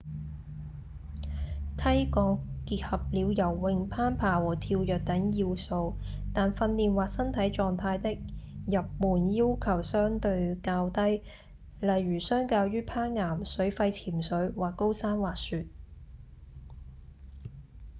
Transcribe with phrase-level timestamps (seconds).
[1.77, 3.33] 溪降結合了游
[3.69, 5.93] 泳、攀爬和跳躍等要素
[6.33, 8.17] 但訓練或身體狀態的
[8.65, 11.21] 入門要求相對較低
[11.81, 15.67] 例如相較於攀岩、水肺潛水或高山滑雪